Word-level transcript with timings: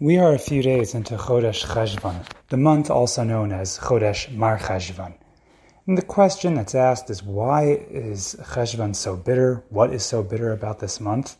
We 0.00 0.18
are 0.18 0.34
a 0.34 0.38
few 0.38 0.62
days 0.62 0.94
into 0.94 1.16
Chodesh 1.16 1.64
Cheshvan, 1.64 2.24
the 2.48 2.56
month 2.56 2.90
also 2.90 3.22
known 3.22 3.52
as 3.52 3.78
Chodesh 3.78 4.32
Mar 4.34 4.58
Cheshvan. 4.58 5.14
And 5.86 5.96
the 5.96 6.02
question 6.02 6.54
that's 6.54 6.74
asked 6.74 7.08
is 7.10 7.22
why 7.22 7.64
is 7.88 8.34
Cheshvan 8.40 8.96
so 8.96 9.14
bitter? 9.14 9.62
What 9.68 9.92
is 9.92 10.02
so 10.02 10.22
bitter 10.22 10.50
about 10.50 10.80
this 10.80 10.98
month? 10.98 11.36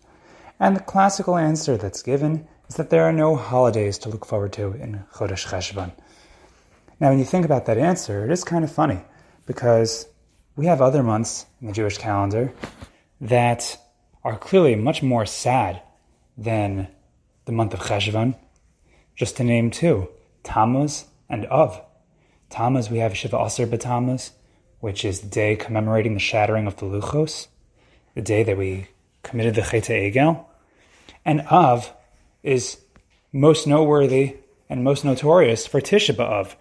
And 0.60 0.76
the 0.76 0.80
classical 0.80 1.36
answer 1.36 1.76
that's 1.76 2.02
given 2.02 2.46
is 2.68 2.76
that 2.76 2.90
there 2.90 3.02
are 3.02 3.12
no 3.12 3.34
holidays 3.34 3.98
to 3.98 4.10
look 4.10 4.26
forward 4.26 4.52
to 4.52 4.72
in 4.74 5.02
Chodesh 5.14 5.46
Cheshvan. 5.48 5.92
Now, 7.00 7.08
when 7.08 7.18
you 7.18 7.24
think 7.24 7.44
about 7.44 7.66
that 7.66 7.78
answer, 7.78 8.24
it 8.24 8.30
is 8.30 8.44
kind 8.44 8.62
of 8.64 8.70
funny 8.70 9.00
because 9.46 10.06
we 10.56 10.66
have 10.66 10.80
other 10.80 11.02
months 11.02 11.46
in 11.60 11.66
the 11.66 11.72
Jewish 11.72 11.98
calendar 11.98 12.52
that 13.20 13.78
are 14.22 14.36
clearly 14.36 14.76
much 14.76 15.02
more 15.02 15.26
sad 15.26 15.82
than 16.36 16.88
the 17.44 17.52
month 17.52 17.74
of 17.74 17.80
Cheshvan. 17.80 18.36
Just 19.16 19.36
to 19.36 19.44
name 19.44 19.70
two, 19.70 20.08
Tammuz 20.42 21.06
and 21.28 21.46
Av. 21.46 21.80
Tammuz, 22.50 22.90
we 22.90 22.98
have 22.98 23.16
Shiva 23.16 23.38
Asar 23.38 23.66
B'Tammuz, 23.66 24.30
which 24.80 25.04
is 25.04 25.20
the 25.20 25.28
day 25.28 25.56
commemorating 25.56 26.14
the 26.14 26.20
shattering 26.20 26.66
of 26.66 26.76
the 26.76 26.86
Luchos, 26.86 27.48
the 28.14 28.22
day 28.22 28.42
that 28.42 28.58
we 28.58 28.88
committed 29.22 29.54
the 29.54 29.62
Chet 29.62 29.84
Egel. 29.84 30.44
And 31.24 31.42
Av 31.42 31.92
is 32.42 32.78
most 33.32 33.66
noteworthy 33.66 34.36
and 34.68 34.84
most 34.84 35.04
notorious 35.04 35.66
for 35.66 35.80
Tisha 35.80 36.14
B'Av, 36.14 36.54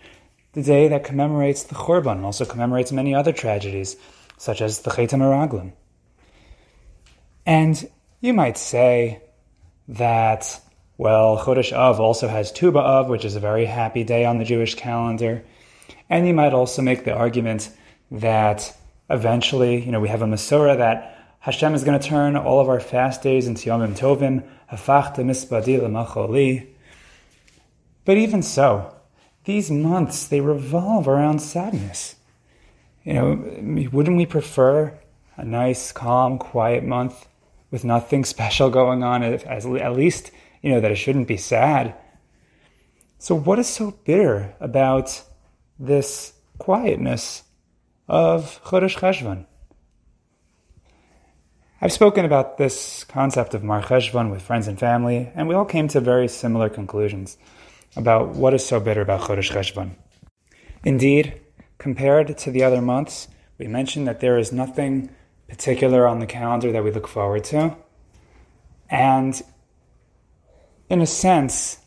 the 0.53 0.63
day 0.63 0.88
that 0.88 1.03
commemorates 1.03 1.63
the 1.63 1.75
Churban 1.75 2.17
and 2.17 2.25
also 2.25 2.45
commemorates 2.45 2.91
many 2.91 3.16
other 3.16 3.31
tragedies, 3.31 3.95
such 4.38 4.61
as 4.61 4.80
the 4.80 4.91
Chet 4.91 5.09
Meraglim. 5.11 5.73
And 7.45 7.89
you 8.20 8.34
might 8.34 8.58
say 8.58 9.22
that 9.88 10.59
well, 11.01 11.35
Chodesh 11.39 11.73
Av 11.73 11.99
also 11.99 12.27
has 12.27 12.51
Tu 12.51 12.71
B'Av, 12.71 13.07
which 13.07 13.25
is 13.25 13.35
a 13.35 13.39
very 13.39 13.65
happy 13.65 14.03
day 14.03 14.23
on 14.23 14.37
the 14.37 14.45
Jewish 14.45 14.75
calendar. 14.75 15.43
And 16.11 16.27
you 16.27 16.33
might 16.35 16.53
also 16.53 16.83
make 16.83 17.05
the 17.05 17.13
argument 17.16 17.71
that 18.11 18.77
eventually, 19.09 19.83
you 19.83 19.91
know, 19.91 19.99
we 19.99 20.09
have 20.09 20.21
a 20.21 20.27
Masorah 20.27 20.77
that 20.77 21.17
Hashem 21.39 21.73
is 21.73 21.83
going 21.83 21.99
to 21.99 22.08
turn 22.08 22.38
all 22.38 22.59
of 22.59 22.69
our 22.69 22.80
fast 22.80 23.23
days 23.23 23.47
into 23.47 23.67
Yomim 23.67 23.97
Tovim, 23.97 24.47
Hafachta 24.71 25.23
L'Macholi. 25.25 26.67
But 28.05 28.17
even 28.17 28.43
so, 28.43 28.95
these 29.45 29.71
months, 29.71 30.27
they 30.27 30.39
revolve 30.39 31.08
around 31.08 31.39
sadness. 31.39 32.13
You 33.05 33.13
know, 33.13 33.89
wouldn't 33.91 34.17
we 34.17 34.27
prefer 34.27 34.99
a 35.36 35.45
nice, 35.45 35.91
calm, 35.91 36.38
quiet 36.38 36.83
month 36.83 37.27
with 37.71 37.83
nothing 37.83 38.23
special 38.36 38.69
going 38.69 39.02
on, 39.02 39.23
at 39.23 39.95
least 39.95 40.30
you 40.62 40.72
know, 40.72 40.80
that 40.80 40.92
it 40.92 40.95
shouldn't 40.95 41.28
be 41.28 41.38
sad. 41.38 41.95
So, 43.17 43.36
what 43.36 43.59
is 43.59 43.67
so 43.67 43.92
bitter 43.92 44.56
about 44.59 45.23
this 45.80 46.34
quietness 46.58 47.44
of 48.08 48.62
Chodesh 48.64 48.98
Cheshvan? 48.98 49.45
I've 51.84 51.92
spoken 51.92 52.26
about 52.26 52.58
this 52.58 53.04
concept 53.06 53.54
of 53.54 53.64
Mar 53.64 53.82
Cheshvan 53.82 54.30
with 54.30 54.42
friends 54.42 54.67
and 54.67 54.80
family, 54.80 55.32
and 55.34 55.48
we 55.48 55.56
all 55.56 55.66
came 55.66 55.88
to 55.89 56.00
very 56.00 56.28
similar 56.28 56.70
conclusions 56.70 57.38
about 57.95 58.30
what 58.30 58.54
is 58.54 58.66
so 58.66 58.80
bitter 58.80 59.02
about 59.02 59.22
Chodesh 59.22 59.52
Cheshvan. 59.52 59.92
Indeed, 60.84 61.42
compared 61.78 62.38
to 62.39 62.52
the 62.52 62.64
other 62.64 62.82
months, 62.82 63.28
we 63.58 63.67
mentioned 63.67 64.08
that 64.08 64.20
there 64.20 64.38
is 64.38 64.52
nothing 64.52 65.09
particular 65.48 66.08
on 66.08 66.20
the 66.20 66.26
calendar 66.26 66.72
that 66.72 66.84
we 66.84 66.92
look 66.92 67.08
forward 67.08 67.44
to. 67.45 67.76
And 68.89 69.42
in 70.92 71.00
a 71.00 71.08
sense, 71.08 71.78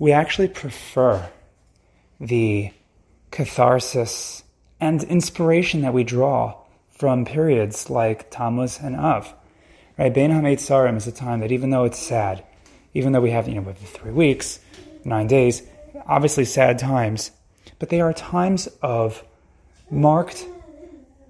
we 0.00 0.10
actually 0.10 0.48
prefer 0.48 1.30
the 2.18 2.72
catharsis 3.30 4.42
and 4.80 5.04
inspiration 5.04 5.82
that 5.82 5.94
we 5.94 6.02
draw 6.02 6.56
from 6.90 7.24
periods 7.24 7.88
like 7.88 8.32
Tammuz 8.32 8.80
and 8.80 8.96
Av. 8.96 9.32
Right, 9.96 10.12
Bein 10.12 10.32
HaMeitzarim 10.32 10.96
is 10.96 11.06
a 11.06 11.12
time 11.12 11.38
that 11.38 11.52
even 11.52 11.70
though 11.70 11.84
it's 11.84 12.00
sad, 12.00 12.44
even 12.94 13.12
though 13.12 13.20
we 13.20 13.30
have 13.30 13.46
you 13.46 13.54
know 13.54 13.72
three 13.72 14.10
weeks, 14.10 14.58
nine 15.04 15.28
days, 15.28 15.62
obviously 16.04 16.44
sad 16.44 16.80
times, 16.80 17.30
but 17.78 17.90
they 17.90 18.00
are 18.00 18.12
times 18.12 18.66
of 18.82 19.22
marked 19.88 20.44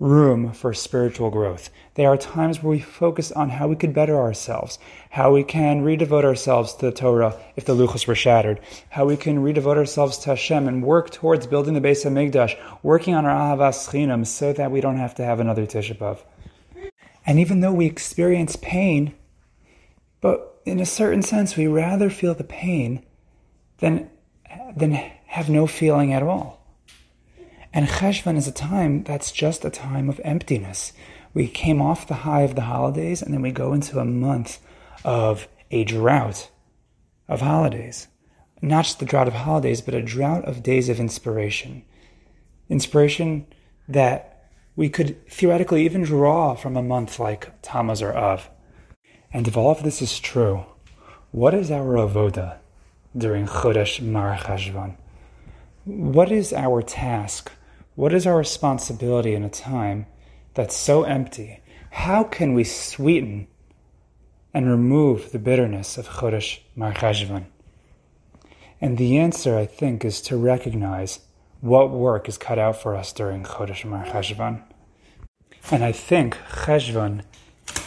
room 0.04 0.52
for 0.52 0.74
spiritual 0.74 1.30
growth. 1.30 1.70
They 1.94 2.04
are 2.04 2.18
times 2.18 2.62
where 2.62 2.72
we 2.72 2.80
focus 2.80 3.32
on 3.32 3.48
how 3.48 3.68
we 3.68 3.76
could 3.76 3.94
better 3.94 4.16
ourselves, 4.18 4.78
how 5.08 5.32
we 5.32 5.42
can 5.42 5.82
redevote 5.82 6.24
ourselves 6.24 6.74
to 6.74 6.86
the 6.86 6.92
Torah 6.92 7.40
if 7.56 7.64
the 7.64 7.74
luchos 7.74 8.06
were 8.06 8.14
shattered, 8.14 8.60
how 8.90 9.06
we 9.06 9.16
can 9.16 9.38
redevote 9.38 9.78
ourselves 9.78 10.18
to 10.18 10.30
Hashem 10.30 10.68
and 10.68 10.82
work 10.82 11.10
towards 11.10 11.46
building 11.46 11.72
the 11.72 11.80
base 11.80 12.04
of 12.04 12.12
HaMikdash, 12.12 12.54
working 12.82 13.14
on 13.14 13.24
our 13.24 13.56
Ahavas 13.56 13.88
Chinam 13.88 14.26
so 14.26 14.52
that 14.52 14.70
we 14.70 14.82
don't 14.82 14.98
have 14.98 15.14
to 15.14 15.24
have 15.24 15.40
another 15.40 15.66
Tisha 15.66 15.96
B'Av. 15.96 16.18
And 17.26 17.40
even 17.40 17.60
though 17.60 17.72
we 17.72 17.86
experience 17.86 18.56
pain, 18.56 19.14
but 20.20 20.60
in 20.66 20.80
a 20.80 20.86
certain 20.86 21.22
sense, 21.22 21.56
we 21.56 21.66
rather 21.66 22.10
feel 22.10 22.34
the 22.34 22.44
pain 22.44 23.02
than, 23.78 24.10
than 24.76 24.92
have 24.92 25.48
no 25.48 25.66
feeling 25.66 26.12
at 26.12 26.22
all. 26.22 26.63
And 27.76 27.88
Cheshvan 27.88 28.36
is 28.36 28.46
a 28.46 28.52
time 28.52 29.02
that's 29.02 29.32
just 29.32 29.64
a 29.64 29.70
time 29.70 30.08
of 30.08 30.20
emptiness. 30.22 30.92
We 31.34 31.48
came 31.48 31.82
off 31.82 32.06
the 32.06 32.22
high 32.22 32.42
of 32.42 32.54
the 32.54 32.62
holidays 32.62 33.20
and 33.20 33.34
then 33.34 33.42
we 33.42 33.50
go 33.50 33.72
into 33.72 33.98
a 33.98 34.04
month 34.04 34.60
of 35.04 35.48
a 35.72 35.82
drought 35.82 36.50
of 37.26 37.40
holidays. 37.40 38.06
Not 38.62 38.84
just 38.84 39.00
the 39.00 39.04
drought 39.04 39.26
of 39.26 39.34
holidays, 39.34 39.80
but 39.80 39.92
a 39.92 40.02
drought 40.02 40.44
of 40.44 40.62
days 40.62 40.88
of 40.88 41.00
inspiration. 41.00 41.84
Inspiration 42.68 43.44
that 43.88 44.50
we 44.76 44.88
could 44.88 45.28
theoretically 45.28 45.84
even 45.84 46.04
draw 46.04 46.54
from 46.54 46.76
a 46.76 46.82
month 46.82 47.18
like 47.18 47.60
Tammuz 47.60 48.00
or 48.00 48.16
Av. 48.16 48.48
And 49.32 49.48
if 49.48 49.56
all 49.56 49.72
of 49.72 49.82
this 49.82 50.00
is 50.00 50.20
true, 50.20 50.64
what 51.32 51.54
is 51.54 51.72
our 51.72 51.96
avoda 51.96 52.58
during 53.18 53.46
Chodesh 53.46 54.00
Mar 54.00 54.36
Cheshvan? 54.36 54.96
What 55.84 56.30
is 56.30 56.52
our 56.52 56.80
task? 56.80 57.50
What 57.96 58.12
is 58.12 58.26
our 58.26 58.36
responsibility 58.36 59.34
in 59.34 59.44
a 59.44 59.48
time 59.48 60.06
that's 60.54 60.74
so 60.74 61.04
empty? 61.04 61.60
How 61.90 62.24
can 62.24 62.52
we 62.52 62.64
sweeten 62.64 63.46
and 64.52 64.68
remove 64.68 65.30
the 65.30 65.38
bitterness 65.38 65.96
of 65.96 66.08
Chodesh 66.08 66.58
Mar 66.74 66.92
Cheshvan? 66.92 67.44
And 68.80 68.98
the 68.98 69.16
answer, 69.18 69.56
I 69.56 69.66
think, 69.66 70.04
is 70.04 70.20
to 70.22 70.36
recognize 70.36 71.20
what 71.60 71.92
work 71.92 72.28
is 72.28 72.36
cut 72.36 72.58
out 72.58 72.82
for 72.82 72.96
us 72.96 73.12
during 73.12 73.44
Chodesh 73.44 73.84
Mar 73.84 74.04
Cheshvan. 74.04 74.64
And 75.70 75.84
I 75.84 75.92
think 75.92 76.36
Cheshvan, 76.50 77.22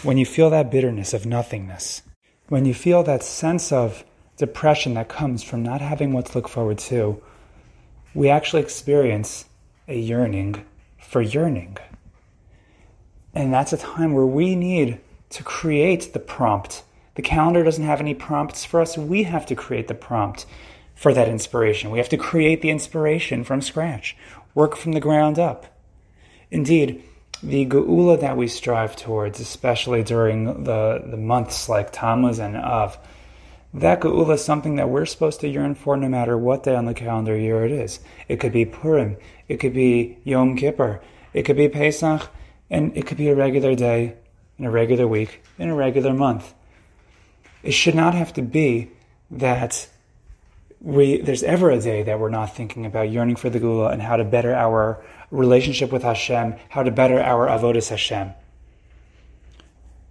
when 0.03 0.17
you 0.17 0.25
feel 0.25 0.49
that 0.51 0.71
bitterness 0.71 1.13
of 1.13 1.25
nothingness, 1.25 2.01
when 2.47 2.63
you 2.63 2.73
feel 2.73 3.03
that 3.03 3.23
sense 3.23 3.73
of 3.73 4.05
depression 4.37 4.93
that 4.93 5.09
comes 5.09 5.43
from 5.43 5.63
not 5.63 5.81
having 5.81 6.13
what 6.13 6.27
to 6.27 6.37
look 6.37 6.47
forward 6.47 6.77
to, 6.77 7.21
we 8.13 8.29
actually 8.29 8.61
experience 8.61 9.43
a 9.87 9.97
yearning 9.97 10.65
for 10.97 11.21
yearning. 11.21 11.77
And 13.33 13.53
that's 13.53 13.73
a 13.73 13.77
time 13.77 14.13
where 14.13 14.25
we 14.25 14.55
need 14.55 14.99
to 15.29 15.43
create 15.43 16.13
the 16.13 16.19
prompt. 16.19 16.83
The 17.15 17.21
calendar 17.21 17.63
doesn't 17.63 17.83
have 17.83 17.99
any 17.99 18.13
prompts 18.13 18.65
for 18.65 18.81
us. 18.81 18.97
We 18.97 19.23
have 19.23 19.45
to 19.47 19.55
create 19.55 19.87
the 19.87 19.93
prompt 19.93 20.45
for 20.95 21.13
that 21.13 21.27
inspiration. 21.27 21.91
We 21.91 21.99
have 21.99 22.09
to 22.09 22.17
create 22.17 22.61
the 22.61 22.69
inspiration 22.69 23.43
from 23.43 23.61
scratch, 23.61 24.17
work 24.55 24.75
from 24.75 24.93
the 24.93 24.99
ground 24.99 25.37
up. 25.37 25.67
Indeed, 26.49 27.03
the 27.43 27.65
geula 27.65 28.19
that 28.19 28.37
we 28.37 28.47
strive 28.47 28.95
towards, 28.95 29.39
especially 29.39 30.03
during 30.03 30.63
the, 30.63 31.03
the 31.05 31.17
months 31.17 31.69
like 31.69 31.91
Tammuz 31.91 32.39
and 32.39 32.57
Av, 32.57 32.97
that 33.73 34.01
geula 34.01 34.35
is 34.35 34.43
something 34.43 34.75
that 34.75 34.89
we're 34.89 35.05
supposed 35.05 35.41
to 35.41 35.47
yearn 35.47 35.75
for 35.75 35.97
no 35.97 36.07
matter 36.07 36.37
what 36.37 36.63
day 36.63 36.75
on 36.75 36.85
the 36.85 36.93
calendar 36.93 37.37
year 37.37 37.65
it 37.65 37.71
is. 37.71 37.99
It 38.27 38.39
could 38.39 38.53
be 38.53 38.65
Purim, 38.65 39.17
it 39.47 39.57
could 39.57 39.73
be 39.73 40.17
Yom 40.23 40.55
Kippur, 40.55 41.01
it 41.33 41.43
could 41.43 41.57
be 41.57 41.69
Pesach, 41.69 42.29
and 42.69 42.95
it 42.97 43.05
could 43.05 43.17
be 43.17 43.29
a 43.29 43.35
regular 43.35 43.75
day, 43.75 44.15
in 44.57 44.65
a 44.65 44.71
regular 44.71 45.07
week, 45.07 45.43
in 45.57 45.69
a 45.69 45.75
regular 45.75 46.13
month. 46.13 46.53
It 47.63 47.71
should 47.71 47.95
not 47.95 48.13
have 48.13 48.33
to 48.33 48.41
be 48.41 48.91
that 49.29 49.89
we 50.79 51.21
there's 51.21 51.43
ever 51.43 51.71
a 51.71 51.79
day 51.79 52.03
that 52.03 52.19
we're 52.19 52.29
not 52.29 52.55
thinking 52.55 52.85
about 52.85 53.09
yearning 53.09 53.35
for 53.35 53.49
the 53.49 53.59
geula 53.59 53.91
and 53.91 54.01
how 54.01 54.15
to 54.15 54.23
better 54.23 54.53
our 54.53 55.03
relationship 55.31 55.91
with 55.91 56.03
Hashem, 56.03 56.55
how 56.69 56.83
to 56.83 56.91
better 56.91 57.19
our 57.19 57.47
avodas 57.47 57.89
Hashem. 57.89 58.31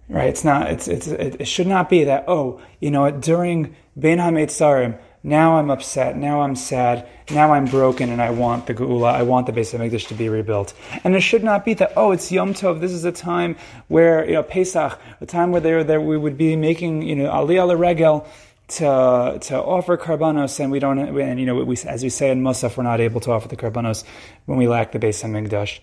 Right? 0.09 0.29
It's 0.29 0.43
not. 0.43 0.71
It's 0.71 0.87
it's. 0.87 1.07
It 1.07 1.47
should 1.47 1.67
not 1.67 1.89
be 1.89 2.05
that. 2.05 2.25
Oh, 2.27 2.61
you 2.79 2.91
know, 2.91 3.11
during 3.11 3.75
Bein 3.99 4.19
Hametzarim, 4.19 4.97
now 5.21 5.57
I'm 5.57 5.69
upset. 5.69 6.15
Now 6.15 6.41
I'm 6.41 6.55
sad. 6.55 7.05
Now 7.29 7.51
I'm 7.51 7.65
broken, 7.65 8.09
and 8.09 8.21
I 8.21 8.29
want 8.29 8.67
the 8.67 8.73
Geula. 8.73 9.11
I 9.11 9.23
want 9.23 9.47
the 9.47 9.51
Beis 9.51 9.77
Hamikdash 9.77 10.07
to 10.07 10.13
be 10.13 10.29
rebuilt. 10.29 10.73
And 11.03 11.13
it 11.13 11.19
should 11.19 11.43
not 11.43 11.65
be 11.65 11.73
that. 11.73 11.91
Oh, 11.97 12.11
it's 12.13 12.31
Yom 12.31 12.53
Tov. 12.53 12.79
This 12.79 12.93
is 12.93 13.03
a 13.03 13.11
time 13.11 13.57
where 13.89 14.25
you 14.25 14.33
know 14.33 14.43
Pesach, 14.43 14.97
a 15.19 15.25
time 15.25 15.51
where 15.51 15.59
there 15.59 15.83
there 15.83 15.99
we 15.99 16.17
would 16.17 16.37
be 16.37 16.55
making 16.55 17.01
you 17.01 17.17
know 17.17 17.29
Aliyah 17.29 17.77
Regel 17.77 18.25
to 18.69 19.37
to 19.41 19.61
offer 19.61 19.97
karbanos, 19.97 20.59
and 20.59 20.71
we 20.71 20.79
don't, 20.79 20.99
and 20.99 21.39
you 21.39 21.45
know, 21.45 21.55
we, 21.55 21.77
as 21.85 22.03
we 22.03 22.09
say 22.09 22.31
in 22.31 22.41
Musaf, 22.41 22.77
we're 22.77 22.83
not 22.83 22.99
able 22.99 23.19
to 23.21 23.31
offer 23.31 23.47
the 23.47 23.57
karbanos 23.57 24.03
when 24.45 24.57
we 24.57 24.67
lack 24.67 24.93
the 24.93 24.99
Beis 24.99 25.23
Hamikdash. 25.23 25.79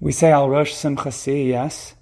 We 0.00 0.12
say 0.12 0.30
al 0.30 0.48
rosh 0.50 0.72
simchasi, 0.72 1.48
yes, 1.48 1.94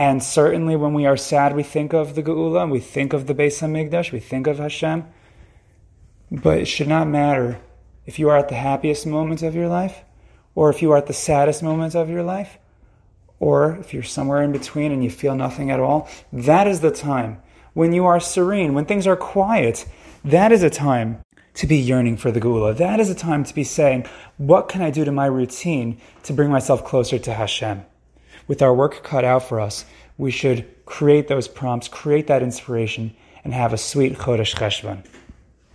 and 0.00 0.22
certainly 0.22 0.76
when 0.76 0.94
we 0.94 1.04
are 1.04 1.18
sad, 1.18 1.54
we 1.54 1.62
think 1.62 1.92
of 1.92 2.14
the 2.14 2.22
Geula, 2.22 2.68
we 2.70 2.80
think 2.80 3.12
of 3.12 3.26
the 3.26 3.34
Beis 3.34 3.60
Hamikdash, 3.60 4.12
we 4.12 4.18
think 4.18 4.46
of 4.46 4.56
Hashem. 4.56 5.04
But 6.30 6.60
it 6.60 6.64
should 6.64 6.88
not 6.88 7.06
matter 7.06 7.60
if 8.06 8.18
you 8.18 8.30
are 8.30 8.38
at 8.38 8.48
the 8.48 8.54
happiest 8.54 9.06
moments 9.06 9.42
of 9.42 9.54
your 9.54 9.68
life, 9.68 10.02
or 10.54 10.70
if 10.70 10.80
you 10.80 10.90
are 10.92 10.96
at 10.96 11.06
the 11.06 11.12
saddest 11.12 11.62
moments 11.62 11.94
of 11.94 12.08
your 12.08 12.22
life, 12.22 12.56
or 13.40 13.76
if 13.76 13.92
you're 13.92 14.02
somewhere 14.02 14.40
in 14.40 14.52
between 14.52 14.90
and 14.90 15.04
you 15.04 15.10
feel 15.10 15.34
nothing 15.34 15.70
at 15.70 15.80
all. 15.80 16.08
That 16.32 16.66
is 16.66 16.80
the 16.80 16.90
time 16.90 17.42
when 17.74 17.92
you 17.92 18.06
are 18.06 18.20
serene, 18.20 18.72
when 18.72 18.86
things 18.86 19.06
are 19.06 19.16
quiet, 19.16 19.84
that 20.24 20.50
is 20.50 20.62
a 20.62 20.70
time 20.70 21.20
to 21.52 21.66
be 21.66 21.76
yearning 21.76 22.16
for 22.16 22.30
the 22.30 22.40
Geula. 22.40 22.74
That 22.74 23.00
is 23.00 23.10
a 23.10 23.14
time 23.14 23.44
to 23.44 23.54
be 23.54 23.64
saying, 23.64 24.06
what 24.38 24.70
can 24.70 24.80
I 24.80 24.90
do 24.90 25.04
to 25.04 25.12
my 25.12 25.26
routine 25.26 26.00
to 26.22 26.32
bring 26.32 26.48
myself 26.48 26.86
closer 26.86 27.18
to 27.18 27.34
Hashem? 27.34 27.84
With 28.50 28.62
our 28.62 28.74
work 28.74 29.04
cut 29.04 29.24
out 29.24 29.44
for 29.44 29.60
us, 29.60 29.84
we 30.18 30.32
should 30.32 30.66
create 30.84 31.28
those 31.28 31.46
prompts, 31.46 31.86
create 31.86 32.26
that 32.26 32.42
inspiration, 32.42 33.14
and 33.44 33.54
have 33.54 33.72
a 33.72 33.78
sweet 33.78 34.14
Chodesh 34.14 34.56
Cheshvan. 34.56 35.04